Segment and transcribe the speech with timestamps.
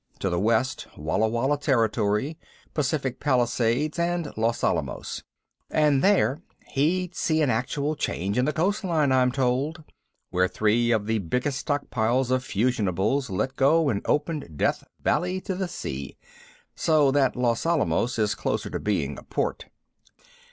[0.17, 2.39] To the west, Walla Walla Territory,
[2.73, 5.21] Pacific Palisades, and Los Alamos
[5.69, 9.83] and there he'd see an actual change in the coastline, I'm told,
[10.31, 15.53] where three of the biggest stockpiles of fusionables let go and opened Death Valley to
[15.53, 16.17] the sea
[16.75, 19.65] so that Los Alamos is closer to being a port.